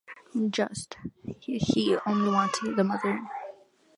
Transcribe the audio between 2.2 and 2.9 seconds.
wanted the